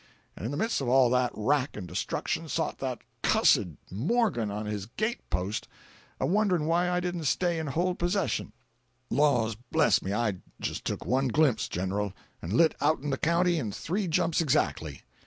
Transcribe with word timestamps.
—and 0.35 0.45
in 0.45 0.49
the 0.51 0.57
midst 0.57 0.81
of 0.81 0.87
all 0.87 1.11
that 1.11 1.29
wrack 1.35 1.77
and 1.77 1.87
destruction 1.87 2.49
sot 2.49 2.79
that 2.79 3.03
cussed 3.21 3.59
Morgan 3.91 4.49
on 4.49 4.65
his 4.65 4.87
gate 4.87 5.21
post, 5.29 5.67
a 6.19 6.25
wondering 6.25 6.65
why 6.65 6.89
I 6.89 6.99
didn't 6.99 7.25
stay 7.25 7.59
and 7.59 7.69
hold 7.69 7.99
possession! 7.99 8.51
Laws 9.11 9.55
bless 9.71 10.01
me, 10.01 10.11
I 10.11 10.37
just 10.59 10.85
took 10.85 11.05
one 11.05 11.27
glimpse, 11.27 11.67
General, 11.69 12.13
and 12.41 12.51
lit 12.51 12.73
out'n 12.81 13.11
the 13.11 13.17
county 13.19 13.59
in 13.59 13.71
three 13.71 14.07
jumps 14.07 14.41
exactly. 14.41 15.03